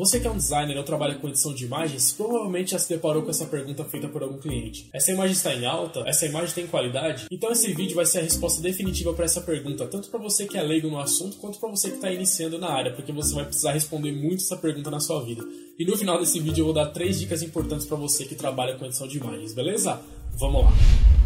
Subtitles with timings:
[0.00, 3.22] Você que é um designer ou trabalha com edição de imagens, provavelmente já se deparou
[3.22, 4.88] com essa pergunta feita por algum cliente.
[4.94, 6.02] Essa imagem está em alta?
[6.06, 7.26] Essa imagem tem qualidade?
[7.30, 10.56] Então esse vídeo vai ser a resposta definitiva para essa pergunta, tanto para você que
[10.56, 13.44] é leigo no assunto, quanto para você que está iniciando na área, porque você vai
[13.44, 15.44] precisar responder muito essa pergunta na sua vida.
[15.78, 18.76] E no final desse vídeo eu vou dar três dicas importantes para você que trabalha
[18.76, 20.00] com edição de imagens, beleza?
[20.38, 21.19] Vamos lá!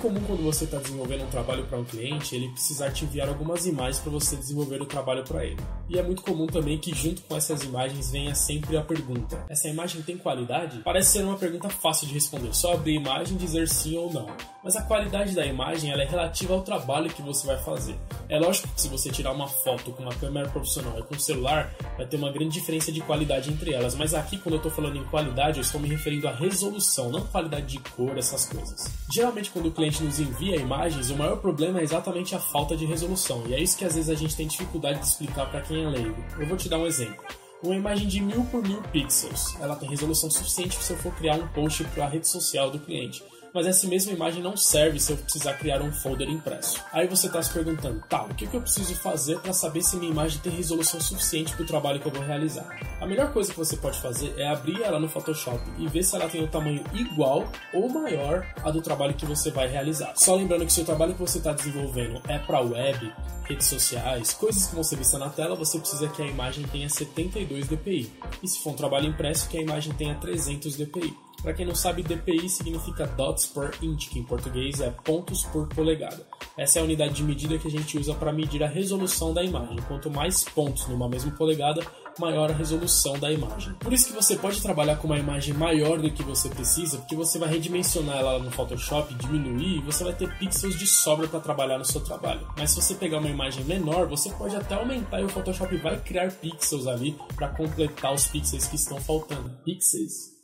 [0.00, 3.66] Comum quando você está desenvolvendo um trabalho para um cliente, ele precisar te enviar algumas
[3.66, 5.60] imagens para você desenvolver o trabalho para ele.
[5.88, 9.68] E é muito comum também que junto com essas imagens venha sempre a pergunta: essa
[9.68, 10.80] imagem tem qualidade?
[10.84, 14.12] Parece ser uma pergunta fácil de responder, só abrir a imagem e dizer sim ou
[14.12, 14.26] não.
[14.62, 17.96] Mas a qualidade da imagem ela é relativa ao trabalho que você vai fazer.
[18.28, 21.18] É lógico que se você tirar uma foto com uma câmera profissional e com um
[21.18, 23.94] celular, vai ter uma grande diferença de qualidade entre elas.
[23.94, 27.26] Mas aqui, quando eu estou falando em qualidade, eu estou me referindo à resolução, não
[27.26, 28.88] qualidade de cor, essas coisas.
[29.12, 32.84] Geralmente, quando o cliente nos envia imagens, o maior problema é exatamente a falta de
[32.84, 33.42] resolução.
[33.48, 35.88] E é isso que às vezes a gente tem dificuldade de explicar para quem é
[35.88, 36.22] leigo.
[36.38, 37.24] Eu vou te dar um exemplo.
[37.62, 41.36] Uma imagem de mil por mil pixels, ela tem resolução suficiente se eu for criar
[41.36, 45.12] um post para a rede social do cliente mas essa mesma imagem não serve se
[45.12, 46.82] eu precisar criar um folder impresso.
[46.92, 49.96] Aí você está se perguntando, tá, o que, que eu preciso fazer para saber se
[49.96, 52.68] minha imagem tem resolução suficiente para o trabalho que eu vou realizar?
[53.00, 56.14] A melhor coisa que você pode fazer é abrir ela no Photoshop e ver se
[56.14, 60.12] ela tem o tamanho igual ou maior a do trabalho que você vai realizar.
[60.16, 63.12] Só lembrando que se o trabalho que você está desenvolvendo é para web,
[63.50, 66.88] redes sociais, coisas que vão ser vistas na tela, você precisa que a imagem tenha
[66.88, 68.10] 72 dpi.
[68.42, 71.16] E se for um trabalho impresso, que a imagem tenha 300 dpi.
[71.42, 75.66] Para quem não sabe, dpi significa dots per inch, que em português é pontos por
[75.68, 76.26] polegada.
[76.56, 79.42] Essa é a unidade de medida que a gente usa para medir a resolução da
[79.42, 79.78] imagem.
[79.88, 81.82] Quanto mais pontos numa mesma polegada,
[82.18, 83.72] maior a resolução da imagem.
[83.74, 87.16] Por isso que você pode trabalhar com uma imagem maior do que você precisa, porque
[87.16, 91.40] você vai redimensionar ela no Photoshop, diminuir e você vai ter pixels de sobra para
[91.40, 92.46] trabalhar no seu trabalho.
[92.56, 95.98] Mas se você pegar uma imagem menor, você pode até aumentar e o Photoshop vai
[96.00, 99.50] criar pixels ali para completar os pixels que estão faltando.
[99.64, 100.39] Pixels?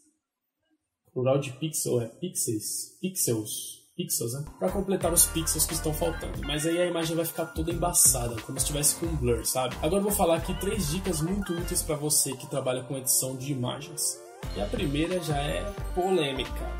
[1.17, 4.45] Plural de pixel é pixels, pixels, pixels, né?
[4.59, 6.43] Para completar os pixels que estão faltando.
[6.47, 9.75] Mas aí a imagem vai ficar toda embaçada, como se estivesse com blur, sabe?
[9.77, 13.35] Agora eu vou falar aqui três dicas muito úteis para você que trabalha com edição
[13.35, 14.21] de imagens.
[14.55, 15.65] E a primeira já é
[15.95, 16.71] polêmica.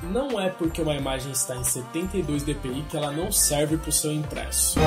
[0.00, 3.92] Não é porque uma imagem está em 72 dpi que ela não serve para o
[3.92, 4.78] seu impresso.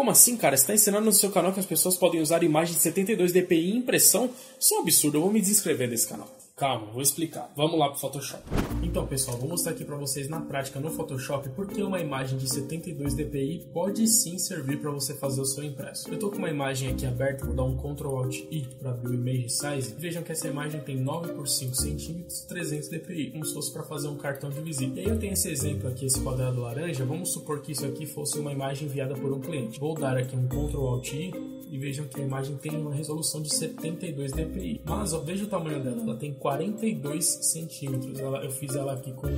[0.00, 0.56] Como assim, cara?
[0.56, 3.72] Você está ensinando no seu canal que as pessoas podem usar imagens de 72 dpi
[3.72, 4.30] em impressão?
[4.58, 6.26] Isso é um absurdo, eu vou me desinscrever desse canal.
[6.60, 7.50] Calma, vou explicar.
[7.56, 8.42] Vamos lá pro Photoshop.
[8.82, 12.46] Então, pessoal, vou mostrar aqui para vocês na prática no Photoshop porque uma imagem de
[12.46, 16.10] 72 dpi pode sim servir para você fazer o seu impresso.
[16.10, 19.08] Eu tô com uma imagem aqui aberta, vou dar um Ctrl Alt I para abrir
[19.08, 19.94] o Image Size.
[19.96, 23.82] Vejam que essa imagem tem 9 por 5 centímetros, 300 dpi, como se fosse para
[23.82, 25.00] fazer um cartão de visita.
[25.00, 27.06] E aí eu tenho esse exemplo aqui, esse quadrado laranja.
[27.06, 29.80] Vamos supor que isso aqui fosse uma imagem enviada por um cliente.
[29.80, 31.32] Vou dar aqui um Ctrl Alt I
[31.70, 34.80] e vejam que a imagem tem uma resolução de 72 dpi.
[34.84, 38.18] Mas ó, veja o tamanho dela, ela tem 42 centímetros.
[38.18, 39.28] Eu fiz ela aqui com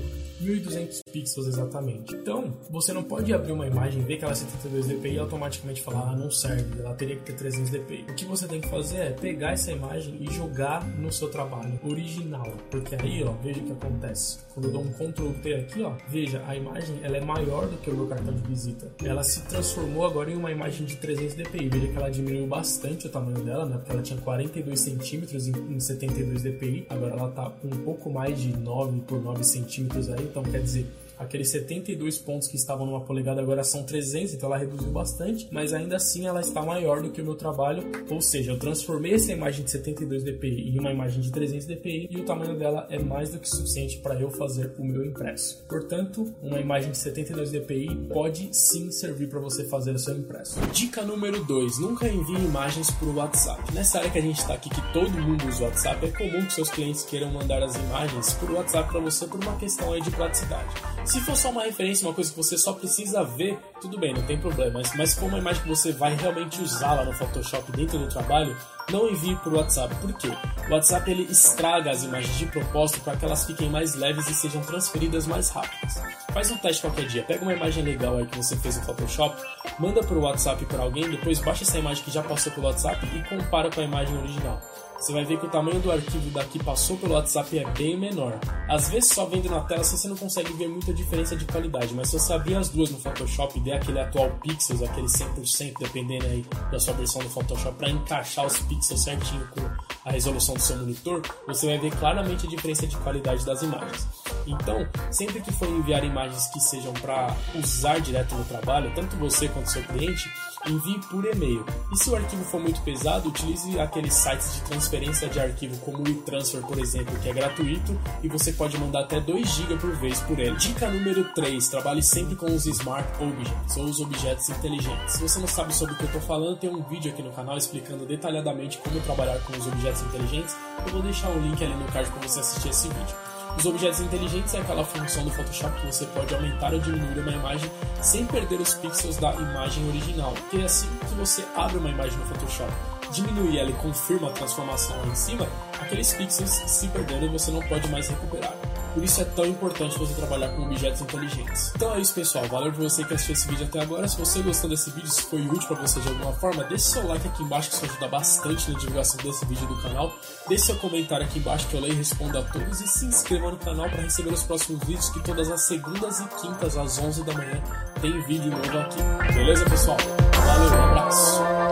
[0.40, 2.14] 1200 pixels exatamente.
[2.14, 5.82] Então, você não pode abrir uma imagem, ver que ela é 72 dpi e automaticamente
[5.82, 8.06] falar, ah, não serve, ela teria que ter 300 dpi.
[8.08, 11.78] O que você tem que fazer é pegar essa imagem e jogar no seu trabalho
[11.84, 14.38] original, porque aí, ó, veja o que acontece.
[14.54, 17.76] Quando eu dou um Ctrl T aqui, ó, veja, a imagem ela é maior do
[17.78, 18.90] que o meu cartão de visita.
[19.02, 21.68] Ela se transformou agora em uma imagem de 300 dpi.
[21.68, 23.76] Veja que ela diminuiu bastante o tamanho dela, né?
[23.78, 26.86] Porque ela tinha 42 centímetros em 72 dpi.
[26.88, 30.22] Agora ela tá com um pouco mais de 9 por 9 centímetros aí.
[30.22, 30.86] Então quer dizer,
[31.18, 35.72] aqueles 72 pontos que estavam numa polegada agora são 300, então ela reduziu bastante, mas
[35.72, 39.32] ainda assim ela está maior do que o meu trabalho, ou seja, eu transformei essa
[39.32, 42.98] imagem de 72 dpi em uma imagem de 300 dpi e o tamanho dela é
[42.98, 45.64] mais do que suficiente para eu fazer o meu impresso.
[45.68, 50.60] Portanto, uma imagem de 72 dpi pode sim servir para você fazer o seu impresso.
[50.72, 53.72] Dica número 2: nunca envie imagens por WhatsApp.
[53.72, 56.52] Nessa área que a gente está aqui, que todo mundo usa WhatsApp, é comum que
[56.52, 60.10] seus clientes queiram mandar as imagens por WhatsApp para você por uma questão aí de
[60.10, 60.68] praticidade.
[61.04, 64.22] Se for só uma referência, uma coisa que você só precisa ver, tudo bem, não
[64.22, 64.74] tem problema.
[64.74, 68.08] Mas, mas for uma imagem que você vai realmente usar lá no Photoshop dentro do
[68.08, 68.56] trabalho,
[68.90, 69.94] não envie por WhatsApp.
[69.96, 70.28] Por quê?
[70.69, 74.34] O WhatsApp ele estraga as imagens de propósito para que elas fiquem mais leves e
[74.34, 76.00] sejam transferidas mais rápidas.
[76.32, 79.37] Faz um teste qualquer dia, pega uma imagem legal aí que você fez no Photoshop,
[79.78, 83.28] manda por WhatsApp para alguém, depois baixa essa imagem que já passou pelo WhatsApp e
[83.28, 84.60] compara com a imagem original
[85.02, 88.38] você vai ver que o tamanho do arquivo daqui passou pelo WhatsApp é bem menor.
[88.69, 92.08] Às vezes só vendo na tela você não consegue ver muita diferença de qualidade, mas
[92.08, 96.26] se você abrir as duas no Photoshop e der aquele atual pixels, aquele 100%, dependendo
[96.26, 99.60] aí da sua versão do Photoshop, para encaixar os pixels certinho com
[100.08, 104.21] a resolução do seu monitor, você vai ver claramente a diferença de qualidade das imagens.
[104.46, 109.48] Então, sempre que for enviar imagens que sejam para usar direto no trabalho, tanto você
[109.48, 110.30] quanto seu cliente,
[110.66, 111.64] envie por e-mail.
[111.92, 115.98] E se o arquivo for muito pesado, utilize aqueles sites de transferência de arquivo como
[115.98, 119.94] o eTransfer, por exemplo, que é gratuito e você pode mandar até 2 GB por
[119.96, 120.56] vez por ele.
[120.56, 125.14] Dica número 3: trabalhe sempre com os Smart Objects ou os objetos inteligentes.
[125.14, 127.32] Se você não sabe sobre o que eu estou falando, tem um vídeo aqui no
[127.32, 130.56] canal explicando detalhadamente como trabalhar com os objetos inteligentes.
[130.86, 133.31] Eu vou deixar o link ali no card para você assistir esse vídeo.
[133.56, 137.32] Os objetos inteligentes é aquela função do Photoshop que você pode aumentar ou diminuir uma
[137.32, 137.70] imagem
[138.00, 140.34] sem perder os pixels da imagem original.
[140.50, 142.72] Que é assim que você abre uma imagem no Photoshop,
[143.12, 145.46] diminui ela e confirma a transformação lá em cima,
[145.81, 148.54] aqueles pixels se perderam e você não pode mais recuperar.
[148.94, 151.72] Por isso é tão importante você trabalhar com objetos inteligentes.
[151.74, 152.44] Então é isso, pessoal.
[152.46, 154.06] Valeu por você que assistiu esse vídeo até agora.
[154.06, 157.06] Se você gostou desse vídeo, se foi útil para você de alguma forma, deixe seu
[157.06, 160.12] like aqui embaixo que isso ajuda bastante na divulgação desse vídeo do canal.
[160.48, 162.80] Deixe seu comentário aqui embaixo que eu leio e respondo a todos.
[162.80, 166.24] E se inscreva no canal para receber os próximos vídeos que todas as segundas e
[166.40, 167.62] quintas às 11 da manhã
[168.00, 168.98] tem vídeo novo aqui.
[169.32, 169.96] Beleza, pessoal?
[170.44, 171.71] Valeu, um abraço!